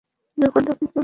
যখনই 0.37 0.65
ডাকি 0.65 0.85
চলে 0.85 0.87
আসে। 0.87 0.99